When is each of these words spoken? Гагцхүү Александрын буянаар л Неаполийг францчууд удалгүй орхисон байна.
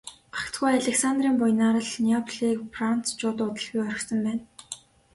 Гагцхүү 0.35 0.67
Александрын 0.77 1.35
буянаар 1.39 1.77
л 1.87 1.93
Неаполийг 2.05 2.59
францчууд 2.75 3.35
удалгүй 3.45 3.81
орхисон 3.89 4.19
байна. 4.27 4.43